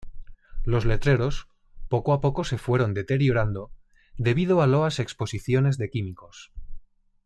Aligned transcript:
Los 0.63 0.85
letreros 0.85 1.47
poco 1.87 2.13
a 2.13 2.21
poco 2.21 2.43
se 2.43 2.57
fueron 2.57 2.95
deteriorando 2.95 3.71
debido 4.17 4.63
a 4.63 4.65
loas 4.65 4.97
exposiciones 4.97 5.77
de 5.77 5.91
químicos. 5.91 6.51